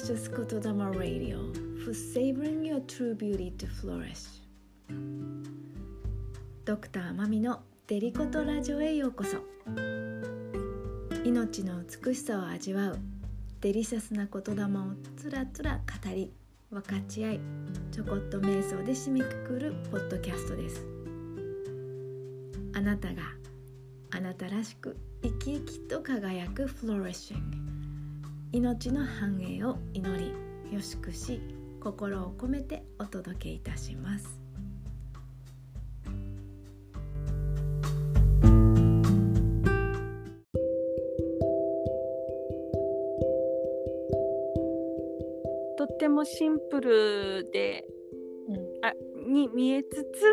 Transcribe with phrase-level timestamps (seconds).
[0.00, 1.52] Precious Kotodama Radio
[1.84, 4.40] for savoring your true beauty to flourish.
[6.64, 9.36] ドクターマミのデリコトラジオへようこそ
[11.22, 12.98] 命の美しさを味わう
[13.60, 14.68] デリシャスな言霊を
[15.18, 16.32] つらつら語り
[16.70, 17.40] 分かち合い
[17.92, 20.86] ちょこっと瞑想で締めくくるポッドキャストです
[22.74, 23.20] あなたが
[24.12, 27.69] あなたらしく生き生きと輝くフローレッシング
[28.52, 30.34] 命の繁栄を祈り
[30.74, 31.40] よしくし
[31.80, 34.40] 心を込めてお届けいたします。
[45.78, 47.86] とってもシンプルで、
[48.48, 48.56] うん。
[48.84, 48.92] あ
[49.28, 50.24] に見えつつ、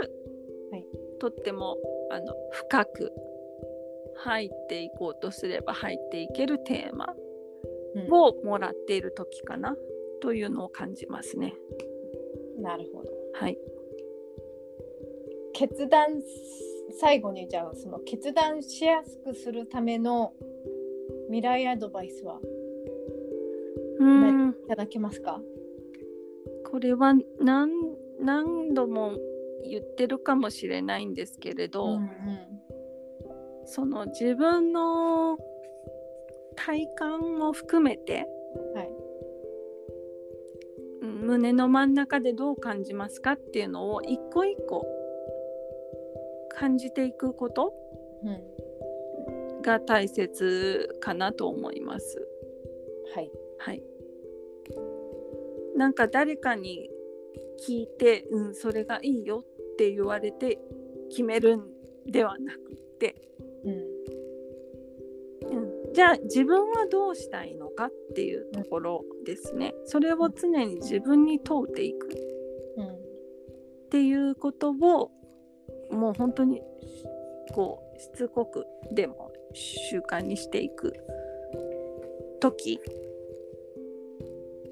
[0.71, 0.85] はい。
[1.19, 1.77] とっても
[2.09, 3.11] あの深く
[4.15, 7.13] 入っていこうとすれば入っていけるテーマ。
[7.15, 7.26] うん
[8.09, 9.75] をもらっている時かな
[10.21, 11.53] というのを感じますね。
[12.59, 13.11] なるほど。
[13.33, 13.57] はい、
[15.53, 16.21] 決断
[16.99, 20.33] 最後にじゃあその決断しやすくするための
[21.27, 22.39] 未来アドバイスは
[23.99, 24.49] うん。
[24.49, 25.41] いただけますか？
[26.69, 27.71] これは何
[28.19, 29.17] 何度も
[29.63, 32.09] 言ってるかもしれないんですけれど、うん。
[33.65, 35.37] その自分の
[36.57, 38.27] 体感も含めて
[38.75, 38.89] はい
[41.03, 44.85] うん胸の真ん中でどう感じますかっていうのを一個一個
[46.49, 47.71] 感じていくこと
[48.23, 48.67] うん
[49.67, 52.25] が大切かなと思います。
[53.13, 53.83] はいはい。
[55.75, 56.89] なんか誰かに
[57.67, 60.59] 聞いて、うん、それがいいよって言われて
[61.09, 61.67] 決めるん
[62.07, 63.26] ではなくって、
[65.97, 69.73] じゃあ自分はどうしたいのかっていうところですね。
[69.85, 72.07] それを常に自分に問うていく
[72.77, 72.89] うんっ
[73.89, 75.09] ていうことを
[75.89, 76.61] もう本当に
[77.51, 80.93] こうしつこくでも習慣にしていく
[82.41, 82.79] 時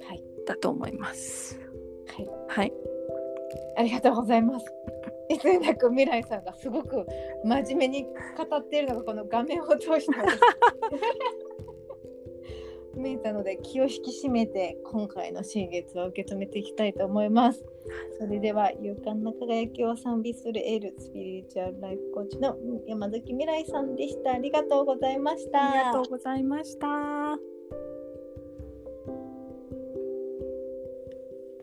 [0.08, 1.60] はいだと思います。
[2.16, 2.74] はいはい、
[3.78, 4.66] ありがとうございます。
[5.30, 7.06] いつになく未来さんがすごく
[7.44, 10.14] 真面目に語っているのがこの画面を通して
[12.96, 17.66] 見えたので気を引き締めて今回の新月を受け止めていきたいと思います。
[18.20, 22.56] それでは勇敢な輝きを賛美するエールスピリチュアルライフコーチの
[22.88, 24.32] 山崎未来さんでした。
[24.34, 25.72] ありがとうございました。
[25.72, 27.55] ありがとうございました。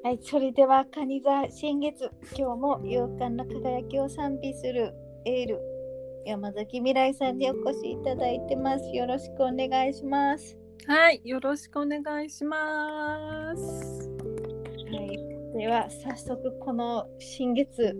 [0.04, 4.92] はい、それではカニ座新月、今日も勇敢な輝きを賛美する
[5.24, 5.60] エール、
[6.26, 8.90] 山崎未来さんにお越しいただいてます。
[8.90, 10.58] よろしくお願いします。
[10.88, 14.10] はい、よろしくお願いします。
[14.90, 17.94] はい、では早速この新月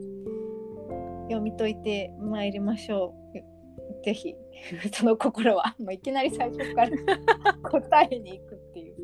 [1.28, 4.04] 読み解いてまいりましょう。
[4.04, 4.34] ぜひ
[4.92, 6.90] その心はもういきなり最初から
[7.70, 8.96] 答えに行くっていう。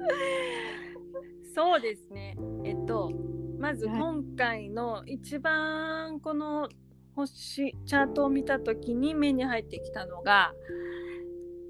[1.59, 2.37] そうですね。
[2.65, 3.11] えっと、
[3.59, 3.99] まずはい。
[3.99, 6.69] 今回の一番この
[7.17, 10.53] 星チャートを見た時に目に入ってきたのが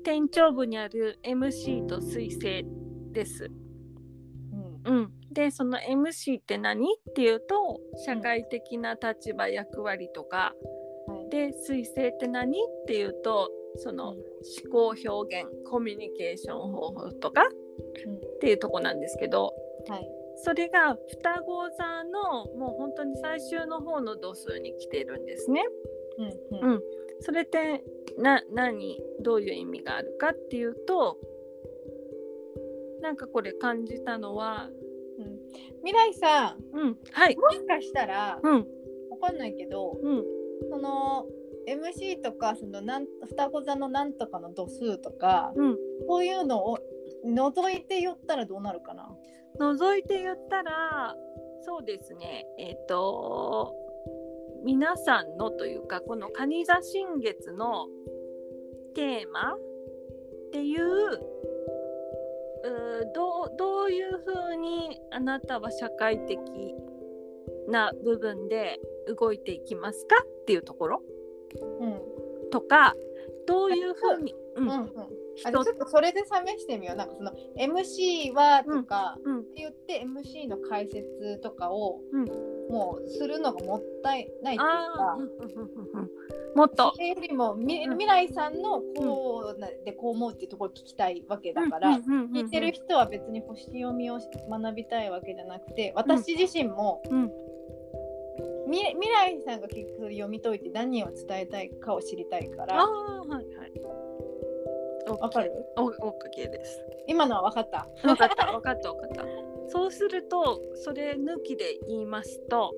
[0.04, 2.66] 天頂部にある MC と彗星
[3.12, 3.50] です。
[4.84, 4.98] うん。
[4.98, 10.52] うん、でその MC って何っていうと社会的な立場、役割とか。
[11.06, 11.30] はい。
[11.30, 14.18] で彗星って何っていうとそのうん。
[14.18, 19.54] 思考表現コミュニケーション方法とかっていうとこなんですけど
[19.88, 20.08] はい。
[20.36, 25.62] それが双子座のもう本当に最終の方の度数に来てるんですね。
[26.18, 26.74] うんうん。
[26.74, 26.82] うん。
[27.20, 27.84] それって
[28.18, 31.18] な何どういう意味があるかっていうと
[33.00, 34.68] なんかこれ感じたのは
[35.18, 35.38] うん。
[35.84, 37.36] 未来さん、うんはい。
[37.36, 38.66] もしかしたらうん。
[39.10, 40.24] わかんないけど、うん。
[40.70, 41.26] その
[41.66, 45.76] MC とかそのなん双子座のなんとかの度数とか、うん。
[46.08, 46.78] そういうのを
[47.24, 49.08] 除いて言ったらどうなるかな？
[49.58, 51.16] 覗いて言ったら
[51.62, 52.46] そうですね。
[52.58, 53.74] えっ、と
[54.64, 57.86] 皆さんのというかこの蟹座新月の
[58.94, 59.58] テーマっ
[60.52, 66.38] ていううーどうどういうふうにあなたは社会的
[67.68, 68.80] な部分で
[69.18, 71.02] 動いていきますかっていうところ
[71.80, 72.50] うん。
[72.50, 72.94] とか
[73.46, 74.88] どういうふうに、ううんんうん
[75.44, 76.96] あちょっとそれで試してみよう。
[76.96, 82.58] なんかその MC はとかうんって言って MC の解説とかをうん。
[82.68, 85.18] もうするのがもったいないっていうあか
[86.54, 86.92] もっと。
[86.94, 87.98] それよりもみうん。
[87.98, 97.02] 未来さんのこうなでこう思うっていうところを聞きたいわけだから、聞いてる人は別に星読みを学びたいわけじゃなくて私自身も、
[98.66, 98.82] 未
[99.12, 103.46] 来さんが結局読み解いて何を伝えたいかを知りたいかあらはい
[105.20, 105.52] わかる？
[105.76, 106.84] おおかげです。
[107.06, 107.88] 今のは分かった？
[108.02, 108.46] 分かった。
[108.52, 109.24] 分かった分かった。
[109.70, 112.72] そうするとそれ抜きで言いますと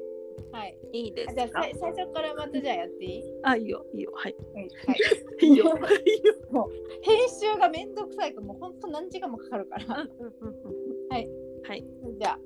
[0.53, 0.77] はい。
[0.93, 1.35] いいですか？
[1.35, 4.11] じゃ最初からまたじゃあやっていい、あいいよいいよ。
[4.15, 4.37] はい。
[4.55, 4.69] はい。
[4.87, 5.67] はい、いいよ。
[5.67, 5.69] い。
[5.69, 5.73] い
[6.25, 6.71] よ。
[7.03, 9.87] 編集がめんどくさいからもうほんと何時間もかかるから。
[9.97, 11.29] はい。
[11.63, 11.85] はい。
[12.19, 12.39] じゃあ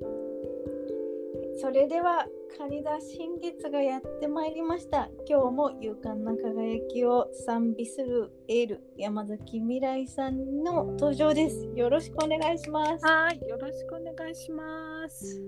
[1.57, 5.09] それでは蟹田新月がやってまいりました。
[5.29, 11.69] 今日も勇敢な輝きを賛美するエール山崎未来さんの登場です。
[11.75, 13.05] よろしくお願いします。
[13.05, 15.43] はいよろしくお願いします。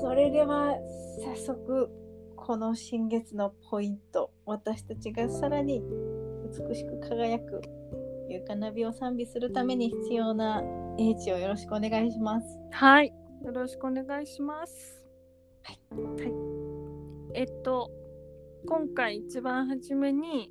[0.00, 0.74] それでは
[1.22, 1.90] 早速
[2.36, 5.82] この新月のポイント私たちがさらに
[6.58, 7.60] 美しく輝く
[8.30, 10.62] 勇敢な美を賛美するために必要な
[10.98, 12.46] 英知をよろしくお願いします。
[12.70, 13.12] はい
[13.44, 15.03] よろしくお願いします
[15.64, 16.32] はい、はい、
[17.34, 17.90] えっと
[18.66, 20.50] 今回一番初めに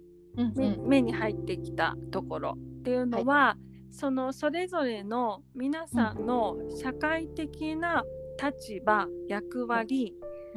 [0.56, 3.58] 目,、目に入ってきたところっていうのは、
[3.92, 8.04] そのそれぞれの皆さんの社会的な
[8.42, 10.14] 立場、役割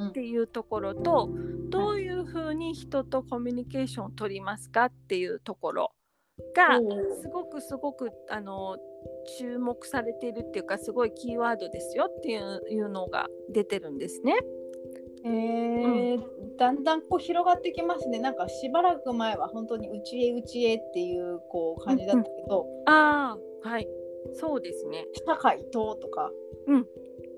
[0.08, 1.30] っていうところと、
[1.68, 5.92] どういうふうに人とコミュニケーションを取りますかっていうところ
[6.54, 6.78] が
[7.20, 8.76] すごくすごくあの
[9.38, 14.34] 注目されているっていうかすごいキーワードですよっていういうのが出てるんですね。
[15.24, 16.22] えー。
[16.58, 18.18] だんだんこう広がってきますね。
[18.18, 23.88] なんかしばらく前は本当に内へ内へっていうこう感じだったけど、ああはい。
[24.34, 25.06] そうですね。
[25.26, 26.30] 社会ととか、
[26.66, 26.86] うん、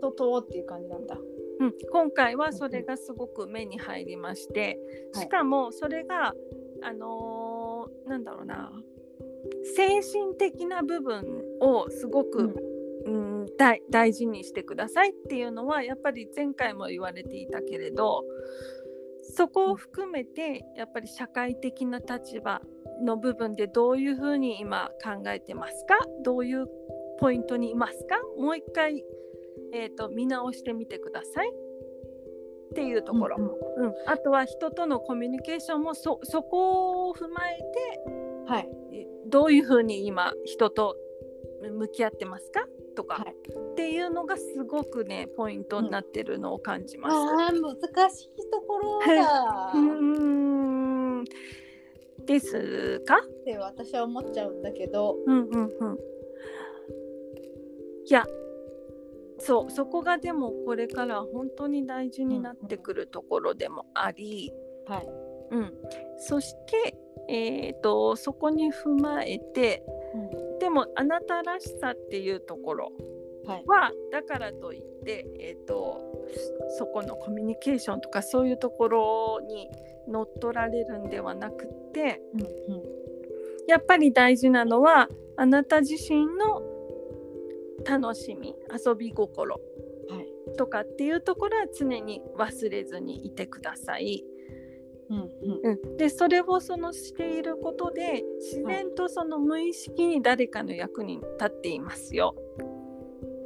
[0.01, 1.17] ととっていう感じなんだ。
[1.61, 4.79] うん、今回はそれがすごく目に入りまして、
[5.15, 5.25] はい。
[5.25, 6.35] しかもそれが
[6.83, 8.71] あのーなんだろうな
[9.77, 12.55] 精神的な部分をすごく、
[13.07, 13.47] うん。
[13.57, 18.23] 大大事にしてくださいっていうのはやっぱり前回も言われていたけれど
[19.23, 22.61] そこを含めてやっぱり社会的な立場
[23.03, 25.97] の部分でどういうふうに今考えてますか？
[26.23, 26.67] どういう
[27.19, 28.17] ポイントにいますか？
[28.39, 29.03] もう一回、
[29.73, 31.51] えー、と見直してみてください。
[31.51, 33.87] っていうところ、うん。
[33.87, 33.95] うん。
[34.07, 38.69] あとは人とのコミュニケーションもそそこを踏まえてはい。
[39.29, 40.97] えどういうふうに今人と
[41.73, 42.67] 向き合ってますか？
[42.97, 43.35] とか、はい。
[43.73, 47.15] っていうのがすごくねポイントになってるのを感じます。
[47.15, 49.73] ああ難しいところだ。
[49.75, 49.81] うー
[51.21, 51.25] ん
[52.25, 53.19] ですか？
[53.19, 55.99] って私は思っちゃうんだけど、うんうんうん。
[58.07, 58.27] いや
[59.39, 64.53] そうそこがでもこれから本当に大事になってくるところでもあり、
[64.87, 65.09] はい。
[65.51, 65.73] うん、
[66.19, 66.95] そして、
[67.29, 69.85] えー、とそこに踏まえて
[70.61, 72.93] でもあなたらしさっていうところ
[73.47, 73.65] はい。
[73.67, 76.01] はだからといって、えー、と
[76.79, 79.69] そこのコミュニケーションとかそういうところに
[80.07, 82.45] 乗っ取られるんではなくってうんう
[82.79, 82.83] ん
[83.67, 86.63] やっぱり大事なのはあなた自身の
[87.85, 88.55] 楽しみ
[88.87, 89.61] 遊び心
[90.11, 90.57] はい。
[90.57, 94.25] とかっていうところは常に忘れずにいてください。
[95.11, 95.29] うんうん。
[95.63, 102.35] うん、でそれをそのしていることで自然とその無意識に誰かの役に立っていますよ。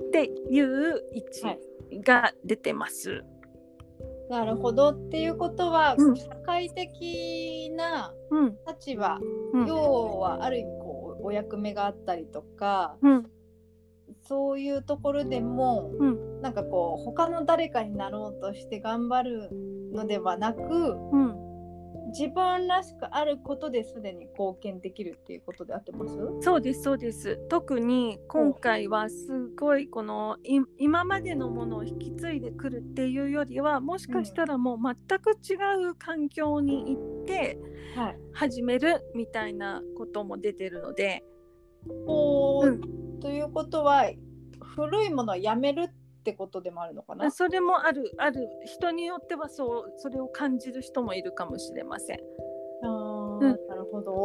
[0.08, 3.22] っていう位はい置が出てます。
[4.28, 4.90] なるほど。
[4.90, 6.16] っていうことは、うん。
[6.16, 8.56] 社会的なうん。
[8.66, 9.18] 立場、
[9.52, 9.66] うん。
[9.66, 13.30] 要はある意味こうお役目があったりとかうん。
[14.24, 16.40] そういうところでも、うん。
[16.40, 19.50] なんかこう他の誰かになろうとして頑張る
[19.92, 21.41] のではなくうん
[22.12, 26.16] 自分らしくあることですでに貢献できるっていうことで合ってます？
[26.40, 27.38] そうですそうです。
[27.48, 35.54] 特に今回はすごいこのい今までのものを引き継いでくるっていうよりはもしかしたらもう全く違
[35.88, 37.58] う環境に行って
[37.96, 38.16] はい。
[38.32, 41.24] 始めるみたいなことも出てるので、
[42.06, 43.20] こう、うん。
[43.20, 44.10] ということは
[44.60, 45.94] 古いものをやめるって
[46.32, 47.28] ことでもあるのかな？
[47.32, 52.20] それもあるある人によってはそうそれを感じる人もいるかもしれません。
[52.84, 52.90] あー
[53.34, 53.40] うん。
[53.40, 54.24] なるほど。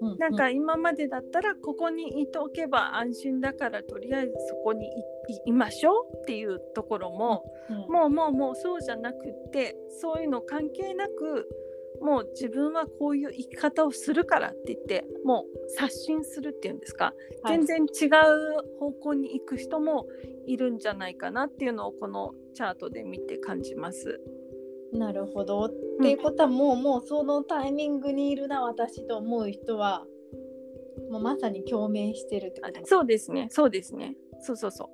[0.00, 0.12] うん。
[0.14, 4.94] うなんか今までだったらここにいておけば安心だからとりあえずそこにいい
[5.46, 7.76] いましょうっていうところも、うん。
[7.92, 11.48] もうもうもうそうじゃなくってそういうの関係なく
[12.00, 17.12] もう自分はこういう生き方をするからって言ってもう刷新するっていうんですか、
[17.42, 17.64] はい。
[17.64, 20.06] 全然違う方向に行く人も
[20.46, 24.20] いるんじゃないかなっていうのをこのチャートで見て感じます。
[24.92, 25.64] なるほど。
[25.64, 30.06] っていうことはもう、もうそのタイミングにいるな私と思う人は
[31.10, 34.16] もうまさに共鳴してるってことですそうですねそうですね。
[34.40, 34.88] そうそうそう。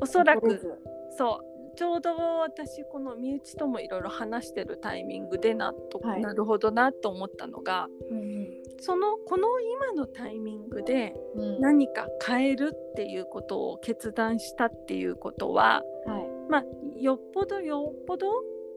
[0.00, 0.78] おそらく
[1.16, 6.20] そうちょうど私この身内ともいろいろ話してるタイミングでなと、はい。
[6.20, 8.48] なるほどなと思ったのがうん
[8.80, 11.14] そのこの今のタイミングで
[11.60, 16.50] 何か変えるっていうことを決断したっていうことははい。
[16.50, 16.64] まあ
[16.98, 18.26] よっぽどよっぽど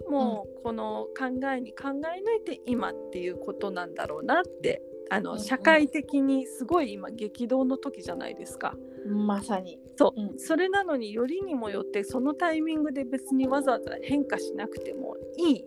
[0.10, 8.76] もうこの考えに考え抜いて今っていうことなんだろうなってあの社会的にすごい今激動の時じゃないですか。
[9.08, 9.80] まさに。
[9.96, 10.40] そう、うん。
[10.40, 15.66] それなのによりにもよってそのタイミングで別にわざわざ変化しなくてもいい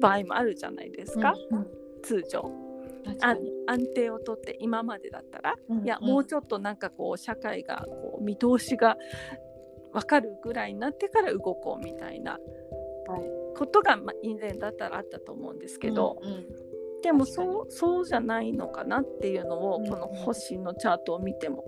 [0.00, 1.66] 場合もあるじゃないですか、うんうん。
[2.02, 2.50] 通常。
[3.20, 3.38] 安
[3.94, 8.98] 定をとって今までだったら、うんいやうんもうちょっとなんかこう社会がこう見通しが
[9.92, 12.38] 分かるぐらいになってから動こうみたいな
[13.06, 13.22] はい。
[13.56, 16.46] ことが、まあ、以前だったらあったと思うんですけど、うんうん。
[17.02, 21.64] でもそうそうじゃないのかなっていうのを、この星のチャートを見ても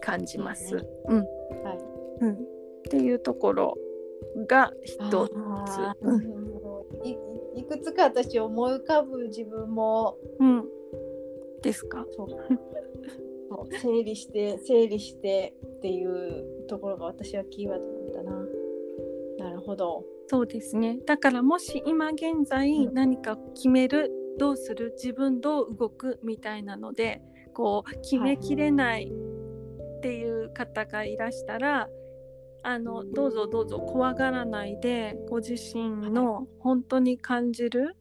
[0.00, 0.76] 感じます。
[0.76, 1.24] ううんは
[1.74, 1.78] い
[2.22, 2.36] うん、っ
[2.90, 3.78] ていうところ
[4.46, 5.32] が一つ。
[6.02, 7.16] うんもうい
[7.60, 10.64] いくつか私思い浮かぶ自分もうん、
[11.62, 12.06] ですか？
[12.10, 18.46] そうそう整理して整理してっていうところが私はキーワードなんだな。
[19.38, 20.04] なるほど。
[20.28, 21.00] そうですね。
[21.06, 27.20] だからもし今現在うん何か決める、どうする、自分どう動くみたいなので、
[27.52, 29.12] こう決めきれない
[30.00, 31.86] っていう方がいらしたら、
[32.62, 37.96] あのどうぞどうぞ怖がらないでご自身の本当に感じる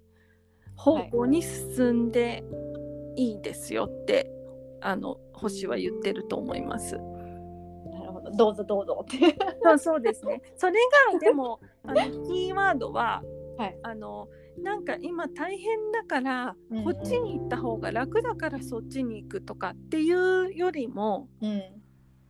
[0.76, 2.44] 方向に進んで
[3.16, 4.32] いいですよって、
[4.80, 6.96] あの星は言ってると思います。
[6.96, 7.02] な
[8.06, 8.32] るほど。
[8.32, 9.36] どうぞどうぞって。
[9.62, 10.42] そうそうですね。
[10.56, 10.74] それ
[11.12, 13.22] がでも あのキーワードは、
[13.58, 21.79] はいあのなんか今大変だから、うんうんこっちに行った方が楽だからそっちに行くとかっていうよりもうん。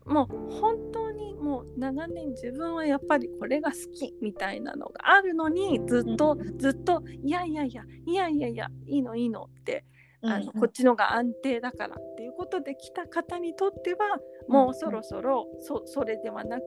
[0.06, 9.86] もう本当にもう長年自分はやっぱりこれが好きみたいなのがあるのにずっと、うんずっといやいやいやいやいやいやいいのいいのって
[10.22, 16.66] あの、うんこっちのが安定だからっていうことで来た方にとってはもうそろそろそそれではなく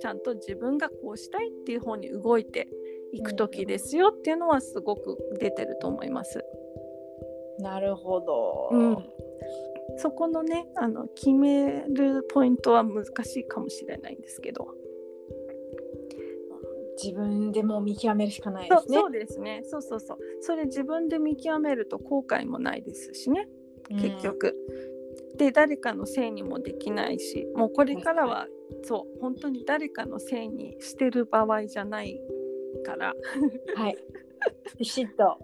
[0.00, 2.68] ちゃんと自分がこうしたいっていう方に動いて
[3.12, 6.44] いく時ですよっていうのはすごく出てると思います。
[7.58, 8.68] なるほど。
[8.72, 8.96] うん、
[9.96, 14.68] そこのねあの決めるポイントは難しいかもしれないんですけど、
[17.02, 18.98] 自分でもう見極めるしかないですね。
[18.98, 23.48] そうですねそうそうそうそれ自分で見極めると後悔もないですしね
[23.88, 24.54] 結局。
[25.36, 28.46] で誰かのせいにもできないしもうこれからは
[28.84, 32.20] そう本当に誰かのせいにしてる場合じゃない
[32.84, 33.14] から
[33.76, 33.82] うん。
[33.82, 33.96] はい。
[34.78, 35.38] ビシッと。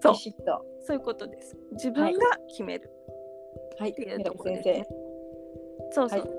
[0.00, 0.64] そうビシッと。
[0.82, 2.99] そういうことです自分が決めるはい。
[3.88, 4.86] っていうところです先ね。
[5.92, 6.30] そうそう、はい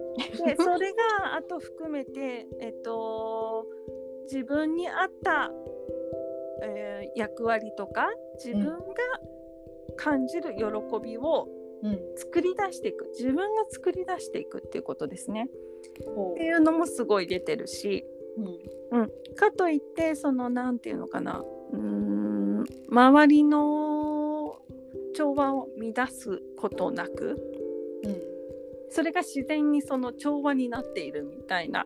[0.45, 3.65] でそれが あと含めてえっと
[4.23, 5.51] 自分に合った、
[6.63, 8.77] えー役割とか自分が
[9.97, 10.63] 感じる喜
[11.03, 11.47] びを。
[12.15, 15.49] 作り出していく自分が作り出していくっていうことですね。
[16.15, 18.05] ほっていうのもすごい出てるし、
[18.37, 18.41] う。
[18.41, 19.01] うん。
[19.01, 23.90] うん、かといってそのなんていうのかなうーん周りの
[25.13, 27.37] 調和を乱すことなく
[28.03, 28.21] うん。
[28.89, 31.85] それが自然にその調和になっているみたいな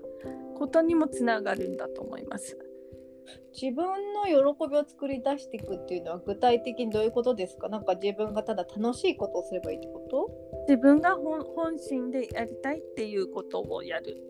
[0.55, 2.57] ことにもつながるんだと思います。
[3.59, 7.69] 自分の喜びを作り出していくっていうのは具体的にどういうことですか？
[7.69, 10.29] なんか自分がただ楽しいことをすればいいってこと？
[10.67, 14.21] 自分が本本心でやりたいっていうことをやる。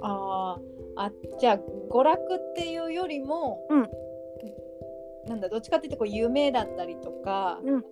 [0.00, 0.62] あー
[0.96, 1.58] あじゃあ
[1.90, 3.90] 娯楽っていうよりも、うん
[5.26, 7.84] なんだどっちかっていうとこう夢だったりとか、うん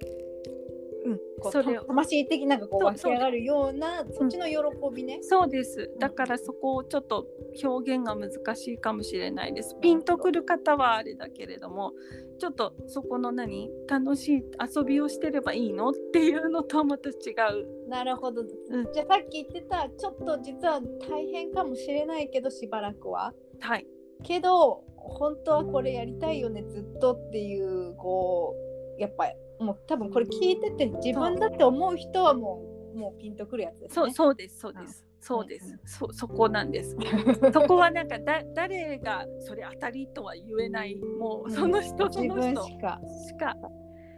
[1.04, 4.56] うん、魂的なんかこうそう湧き上がるようなそっちの喜
[4.94, 5.18] びね。
[5.22, 5.90] そうです。
[5.98, 7.26] だからそこをちょっと
[7.62, 9.76] 表現が難しいかもしれないです。
[9.80, 11.92] ピンとくる方はあれだけれども、
[12.38, 14.44] ちょっとそこの何楽しい
[14.76, 17.88] 遊びをしてればいいのっていうのとはまた違う。
[17.88, 23.86] なるほど、んじゃあさっき言ってたちょっと実は大変かもしれないけどしばらくははい。
[24.22, 28.54] けど本当はこれやりたいよねずっとっていうこ
[28.98, 32.62] うやっぱもう多分これ聞いてて自分だって思う人はも
[32.94, 34.12] うもうピンとくるやつですそうね。
[34.14, 35.06] そうですそうです。
[35.20, 35.78] そうです。
[35.86, 36.96] そそこなんです。
[37.52, 43.00] そこはなんかだ誰がそれ当たりとは言えないもうその人その人しか。
[43.28, 43.56] しか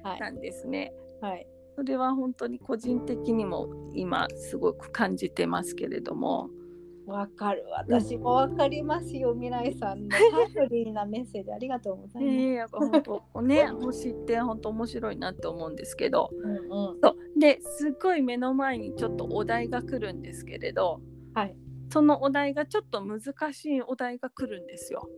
[0.02, 0.92] はいなんですね。
[1.20, 1.46] はい。
[1.76, 6.48] それは本当に個人的にも今すごく感じてますけれども。
[7.06, 7.64] わかる。
[7.70, 12.34] 私もわかりますよ未来さんのタイムリーなメッセージありがとうございます。
[12.34, 16.30] ええ本当ね星って本当面白いなって思うんですけど。
[16.32, 17.00] うんうん。
[17.02, 17.38] そう。
[17.38, 21.00] ですっごい目の前にちょっとお題が来るんですけれど。
[21.34, 21.56] はい。
[21.90, 23.20] そのお題がちょっと難
[23.52, 25.08] しいお題が来るんですよ。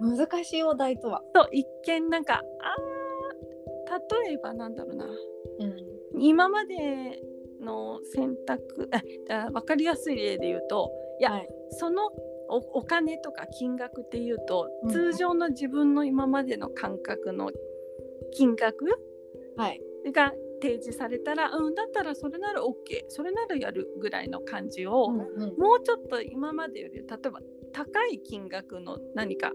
[0.00, 1.22] 難しいお題とは？
[1.34, 5.06] と一見なんかあー例えばなんだろうな。
[5.06, 5.76] うん。
[6.18, 7.20] 今まで
[7.60, 8.90] の選択
[9.30, 11.48] あ分かりやすい例で言うといや、はい。
[11.70, 12.06] その
[12.48, 17.50] おお金とか金額っていうと、うん通常の自分の今までの感覚の
[18.32, 18.86] 金額
[19.56, 19.80] はい。
[20.12, 25.58] が提示されたらうんだったらそれなら OK それならやるぐらいの感じを、うんうん。
[25.58, 27.40] もうちょっと今までより例えば
[27.72, 29.52] 高い金額の何か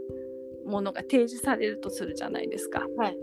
[0.66, 2.86] ものが提示されるとするじゃないですか。
[2.98, 3.18] はい。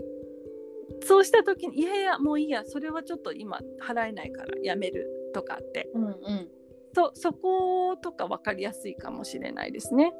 [1.03, 6.49] そうした時にいやいやもういいやそれはちょっと今払えないからやめるとかってうんうん
[6.95, 10.13] そそことか分かりやすいかもしれないですね。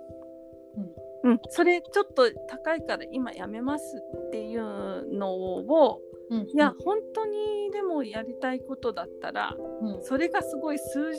[1.24, 3.86] うん、それちょっと高いから今やめます
[4.28, 6.42] っていうのをうん。
[6.42, 10.04] いや本当にでもやりたいことだったらうん。
[10.04, 11.14] それがすごい数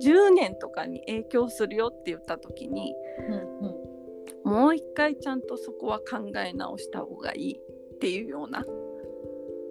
[0.00, 2.94] 十10年とかに影響するよって言った時に
[3.28, 4.46] うん。
[4.46, 4.52] うん。
[4.52, 7.60] もう一回ちゃんとそこは考え直した方がいい
[7.94, 8.64] っていうような。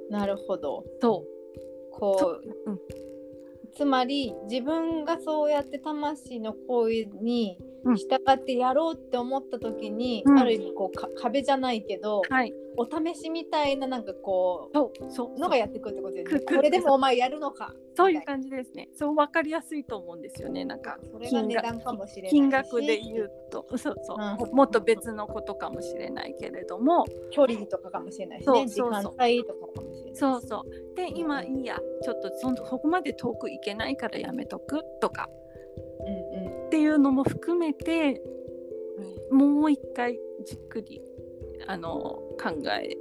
[0.09, 0.83] なるほど。
[0.99, 1.23] そ
[1.91, 2.79] こう、うん
[3.77, 7.95] つまり自分がそうやって魂の行為にうん。
[7.95, 10.39] 従ってやろうって思った時に、うん。
[10.39, 12.53] ある意味こうか壁じゃないけど、うはい。
[12.75, 15.39] お試しみたいななんかこそうそうう。
[15.39, 16.41] のがやってくるってことですね。
[16.41, 17.73] これでもお前やるのか。
[17.95, 18.89] そういう感じですね。
[18.93, 20.65] そう分かりやすいと思うんですよね。
[20.65, 22.33] なんかそれが値段かもしれないし。
[22.33, 23.65] 金額で言うと。
[23.77, 24.55] そうそう、うん。
[24.55, 27.05] もっと別のことかもしれないけれども。
[27.31, 28.45] 距離とかかもしれないしね。
[28.45, 29.13] そうそうそう。
[29.13, 29.86] 時間帯とか。
[30.17, 30.95] そうそう。
[30.95, 35.29] で今いいやちょっとそんそこまで遠く行けないからやめとくとか。
[36.33, 36.65] うんうん。
[36.67, 38.21] っていうのも含めて
[39.31, 41.01] もう一回じっくり
[41.67, 41.91] あの
[42.41, 42.97] 考え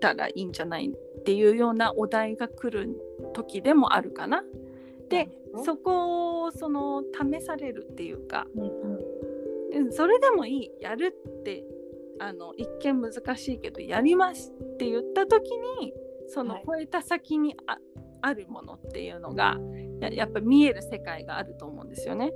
[0.00, 3.00] たらいいんじゃないっていうようなお題が来る
[3.32, 4.44] 時でもあるかな。
[5.08, 5.28] で
[5.64, 8.46] そこをその試されるっていうか。
[8.54, 8.98] うんうん。
[9.86, 10.70] うんそれでもいい。
[10.80, 11.64] やるって
[12.18, 15.50] あの一見難しいけどやりますって言った時
[15.80, 15.92] に
[16.28, 16.64] そのはい。
[16.66, 17.78] 超えた先にあ,、
[18.22, 19.58] あるものっていうのが
[20.00, 22.32] ややっぱ見える世界があると思うんですよね。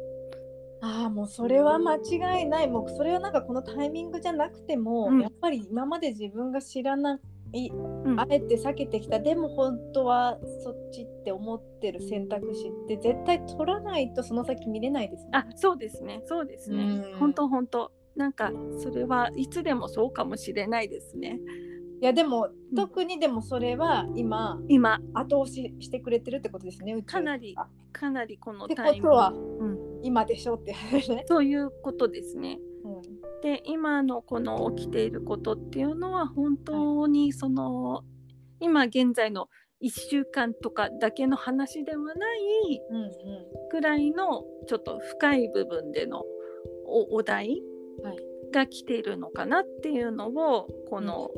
[0.81, 2.68] ああもうそれは間違いない。
[2.68, 5.20] もうそれはなんかこのタイミングじゃなくても、うん。
[5.20, 7.18] やっぱり今まで自分が知らな
[7.53, 8.20] い、ん。
[8.20, 9.18] あえて避けてきた。
[9.18, 15.31] でも本当はそっちって思ってる選択肢って絶対取らないとその先見れないですね。
[15.33, 16.22] あそうですね。
[16.27, 16.85] そうですね。
[16.85, 17.18] うん。
[17.18, 17.90] 本当本当。
[18.18, 21.38] なんかそれはいつでもそうかもしれないですね
[22.01, 22.75] いやでも、うん。
[22.77, 25.01] 特にでもそれは今今。
[25.15, 30.73] 後押ししてくれてるってことですねかなりあかなりこのタイミングことはうん、今でしょって。
[30.73, 31.25] ね。
[31.27, 32.61] そういうことですね。
[32.85, 33.03] うん。
[33.41, 38.05] で今のこの起きていることっていうのは本当にその、
[38.61, 39.49] 今現在の
[39.81, 42.81] 1週間とかだけの話ではない
[43.71, 46.25] くらいのちょっと深い部分での
[46.85, 47.63] おお題
[48.03, 48.17] はい。
[48.51, 51.31] が来ているのかなっていうのをこの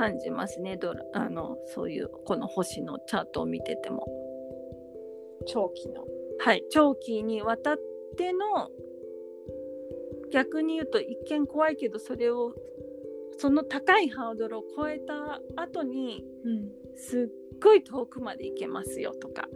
[0.00, 4.06] 感じますね、ドラあのそういうこの星のチャートを見てても。
[5.46, 6.06] 長期の。
[6.38, 7.78] はい、長期にわたっ
[8.16, 8.70] ての
[10.32, 12.54] 逆に言うと一見怖いけどそれを
[13.36, 19.48] その高いハードルを超えた後にうんすっごい遠くまで行けますよとか。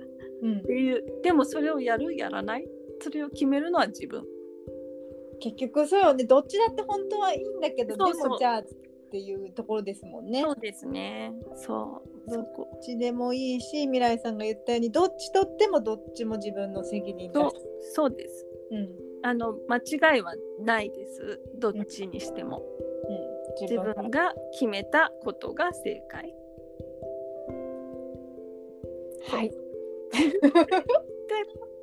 [0.43, 0.59] うん。
[0.59, 2.69] っていうでもそれをやるやらない？
[3.01, 4.23] それを決めるのは自分。
[5.41, 6.25] 結局そうよね。
[6.25, 8.63] どっちだって本当はいいんだけどでもじゃあ
[9.15, 10.43] っていうところですもんね。
[10.43, 11.33] そうですね。
[11.55, 12.31] そう。
[12.31, 12.47] どっ
[12.83, 17.57] ちでもいいし未来さんが言ったようにどっちとってもどっちも自分の責任だそうし。
[17.93, 18.47] そうです。
[18.73, 18.89] うん。
[19.23, 21.41] あの間違いはないです。
[21.61, 22.61] どっちにしても、
[23.61, 26.35] うん、自分が決めたことが正解。
[29.29, 29.51] はい。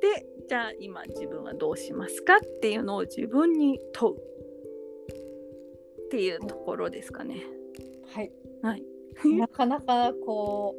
[0.02, 4.31] でじゃあ今自分はどうしますかっていうのを自分に問う
[6.12, 7.42] っていうところですかね。
[8.14, 8.30] はい。
[8.60, 8.84] はい、
[9.34, 10.76] なかなかこ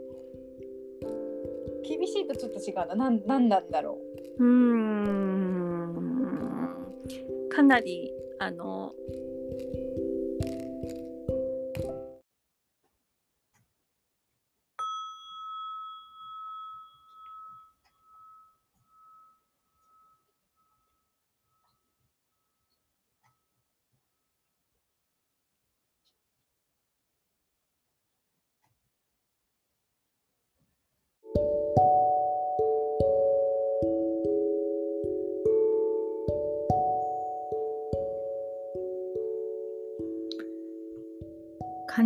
[1.01, 2.93] う厳しいとちょっと違うな。
[2.93, 3.99] なんなんなんだろ
[4.37, 5.95] うーん
[7.49, 8.93] かなりあの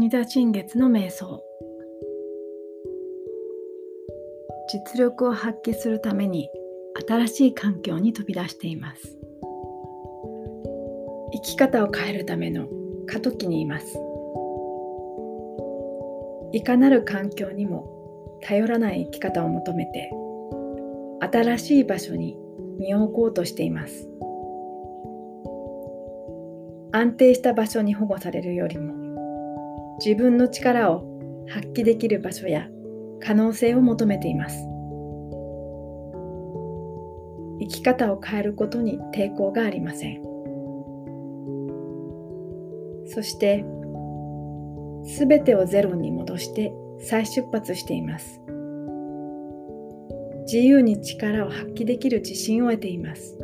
[0.10, 1.43] 座新月の瞑想。
[4.70, 6.50] 実力を発揮するために
[7.08, 9.17] 新しい環境に飛び出しています。
[11.34, 12.67] 生き方を変えるための
[13.06, 14.00] 過渡期にいます。
[16.54, 20.10] いかなる環境にも頼らない生き方を求めて
[21.20, 22.38] 新しい場所に
[22.80, 24.10] 身を置こうとしています。
[26.93, 28.97] 安定した場所に保護されるよりも
[30.04, 31.04] 自分の力を
[31.50, 32.68] 発揮できる場所や
[33.20, 34.58] 可能性を求めています。
[37.60, 40.22] 生き方を変えることに抵抗がありません。
[43.08, 43.66] そして
[45.06, 48.42] すべてをゼロに戻して再出発しています。
[50.46, 53.38] 自由に力を発揮できる自信を得ています。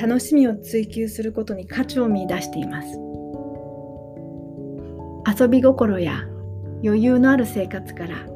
[0.00, 3.13] 楽しみを追求することに価値を見出しています。
[5.36, 6.28] 遊び心や
[6.84, 8.26] 余裕のある生活から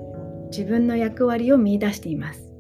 [0.51, 2.53] 自分の役割を見出しています。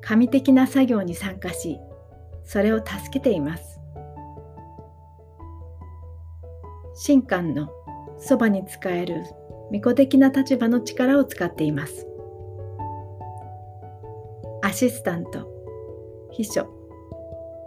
[0.00, 1.78] 神的な作業に参加し
[2.42, 3.78] それを助けています。
[7.06, 7.68] 神官の
[8.18, 9.22] そばに使える
[9.70, 12.08] 巫女的な立場の力を使っています。
[14.62, 15.46] アシスタント
[16.32, 16.66] 秘書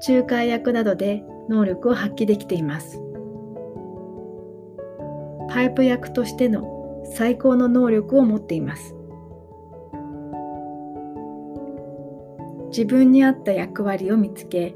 [0.06, 3.11] 仲介役などで能力を発揮できています。
[5.54, 8.96] パイプ役としての最高の能力を持っています。
[12.70, 14.76] 自分に合った役割を見つけ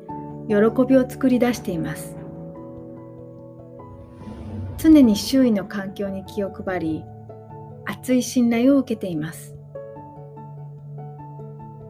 [0.50, 2.18] 喜びを作り出しています。
[4.78, 7.04] 常に周囲の環境に気を配り
[7.86, 9.56] 熱い信頼を受けています。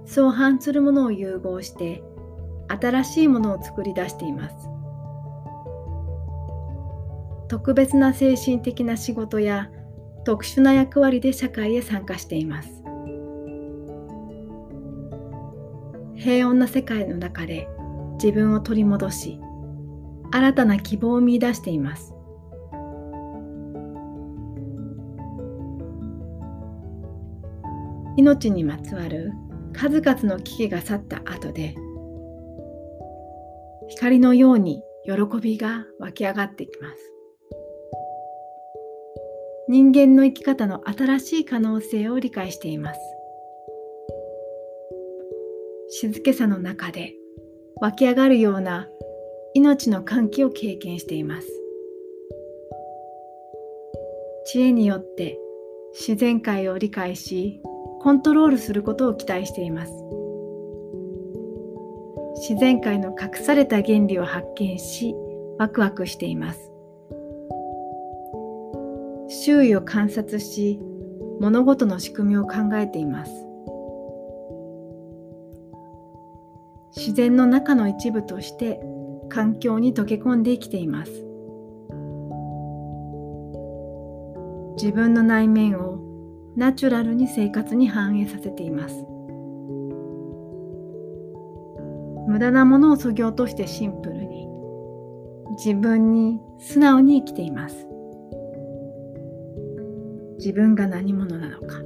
[0.06, 2.04] 相反するものを融合して
[2.68, 4.75] 新しいものを作り出しています。
[7.48, 9.70] 特別な精神的な仕事や
[10.26, 12.70] 特殊な役割で社会へ参加しています。
[16.16, 17.68] 平穏な世界の中で
[18.14, 19.40] 自分を取り戻し
[20.32, 22.14] 新たな希望を見いだしています。
[28.18, 29.34] 命にまつわる
[29.74, 31.76] 数々の危機が去った後で
[33.90, 37.15] 光のように喜びが湧き上がってきます。
[39.68, 43.00] 人間の生き方の新しい可能性を理解しています。
[45.90, 47.16] 静けさの中で
[47.82, 48.88] 湧き上がるような
[49.56, 51.48] 命の歓喜を経験しています。
[54.46, 55.40] 知恵によって
[55.94, 57.60] 自然界を理解し
[58.02, 59.92] コントロールすることを期待しています。
[62.48, 65.16] 自然界の隠された原理を発見し
[65.58, 66.75] ワクワクしています。
[69.46, 70.80] 周囲を観察し
[71.40, 73.32] 物事の仕組みを考えています。
[76.98, 78.80] 自然の中の一部として
[79.30, 81.12] 環境に溶け込んで生きています。
[84.78, 86.00] 自分の内面を
[86.56, 88.96] ナチュラルに生活に反映させています。
[92.28, 94.48] 無駄なものをそぎ落としてシンプルに
[95.64, 97.88] 自分に素直に生きています。
[100.46, 101.82] 自分が何者なのか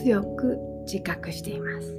[0.00, 1.98] 強く自覚しています。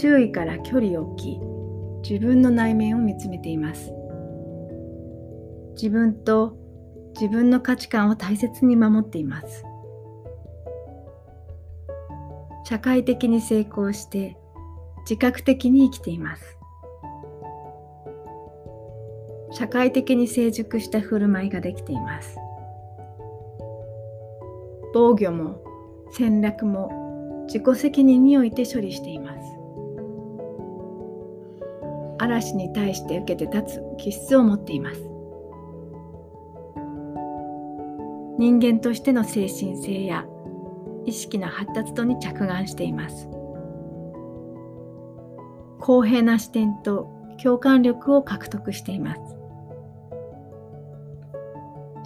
[0.00, 1.38] 周囲から距離を置
[2.02, 3.92] き自分の内面を見つめています。
[5.74, 6.56] 自分と
[7.12, 9.62] 自分の価値観を大切に守っています。
[12.64, 14.38] 社会的に成功して
[15.00, 16.59] 自覚的に生きています。
[19.52, 22.36] 社会的に成熟した振る舞いができています。
[24.92, 25.62] 防御も
[26.12, 29.40] 戦略も自己責任において処理しています。
[32.18, 35.00] 嵐に対して受けて立つ気質を持っています。
[38.38, 40.26] 人間としての精神性や
[41.06, 43.28] 意識の発達度に着眼しています。
[45.80, 47.10] 公平な視点と
[47.42, 49.39] 共感力を獲得しています。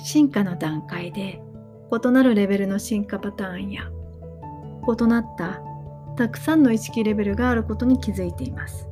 [0.05, 1.41] 進化の段階で
[1.91, 3.91] 異なるレベルの進化パターンや
[4.87, 5.63] 異なった
[6.17, 8.87] たくさんの意識レベルがあることに気づいています。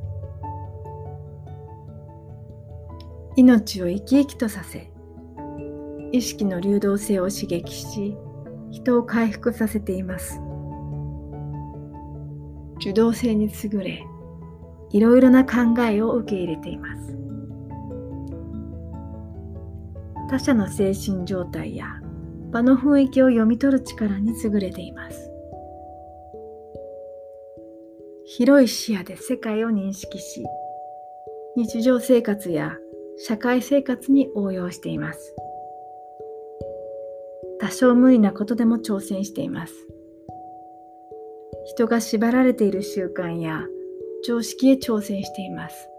[3.35, 4.91] 命を生き生きとさせ
[6.11, 8.17] 意識の流動性を刺激し
[8.71, 10.39] 人を回復させています。
[12.77, 14.03] 受動性に優れ
[14.89, 17.22] いろいろな考えを受け入れています。
[20.29, 21.87] 他者の精神状態や
[22.51, 25.29] 場の雰囲気を読み取る力に優れています。
[28.25, 30.43] 広い視野で世界を認識し
[31.55, 32.77] 日常生活や
[33.17, 35.35] 社会生活に応用しています。
[37.59, 39.73] 多少無理なことでも挑戦しています。
[41.65, 43.61] 人が縛られている習慣や
[44.25, 45.92] 常識へ挑戦しています。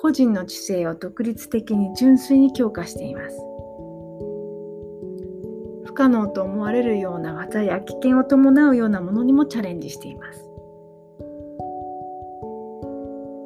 [0.00, 3.36] 個人の知性を独立的に純粋に強化しています。
[5.84, 10.50] 不可能と思われるような技や危険を伴うようなものにもチャレンジしています。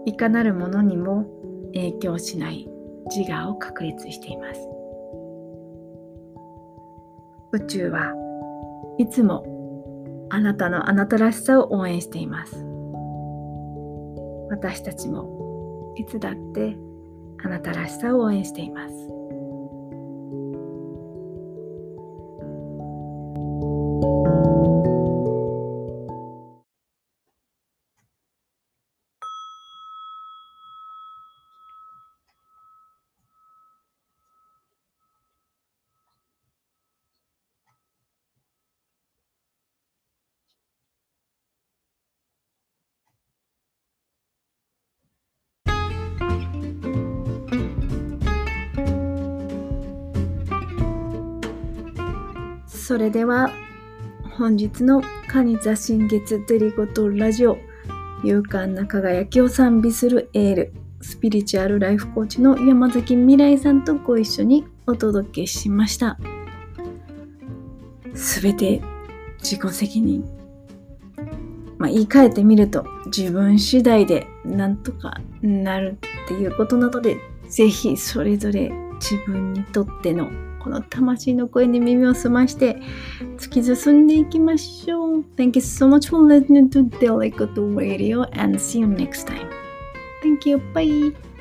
[0.06, 1.26] いかなるものにも
[1.74, 2.68] 影響しない
[3.10, 4.60] 自我を確立しています。
[7.50, 8.12] 宇宙は
[8.98, 9.44] いつも
[10.30, 12.54] あなたのあなたらしさを応援しています。
[14.50, 15.33] 私たちも
[15.96, 16.76] いつだって
[17.44, 19.13] あなたらしさを応援しています。
[52.84, 53.50] それでは
[54.36, 57.56] 本日のカニザ新月デリゴトラジオ
[58.22, 66.18] 勇敢な輝きを賛美するエールスピリチュアルライフコーチの山崎未来さんとご一緒にお届けしました。
[68.12, 68.82] すべて
[69.38, 70.22] 自己責任。
[71.78, 77.16] まあ、言い換えてみると自分次第でなんとかなるっていうことなので
[77.48, 78.70] ぜひそれぞれ
[79.00, 82.78] 自分にとってのこの魂の声に耳を澄まして
[83.36, 85.24] 突き進んでいきましょう。
[85.36, 89.50] Thank you so much for listening to Delicate Radio and see you next time.
[90.22, 90.56] Thank you.
[90.72, 91.33] Bye.